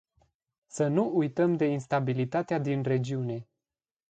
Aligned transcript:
Să 0.67 0.87
nu 0.87 1.11
uităm 1.15 1.55
de 1.57 1.65
instabilitatea 1.65 2.59
din 2.59 2.83
regiune. 2.83 3.47